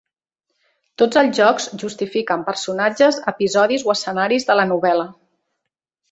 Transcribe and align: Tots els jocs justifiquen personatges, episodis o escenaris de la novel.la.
Tots 1.01 1.17
els 1.19 1.35
jocs 1.41 1.67
justifiquen 1.83 2.45
personatges, 2.47 3.19
episodis 3.33 3.83
o 3.89 3.91
escenaris 3.95 4.47
de 4.49 4.57
la 4.61 4.65
novel.la. 4.71 5.05